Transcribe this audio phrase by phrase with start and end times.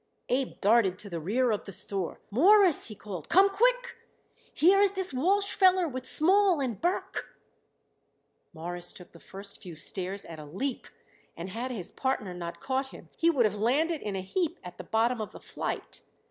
[0.29, 2.19] Abe darted to the rear of the store.
[2.31, 3.97] "Mawruss," he called, "come quick!
[4.51, 7.37] Here is this Walsh feller with Small and Burke."
[8.51, 10.87] Morris took the first few stairs at a leap,
[11.37, 14.79] and had his partner not caught him he would have landed in a heap at
[14.79, 16.01] the bottom of the flight.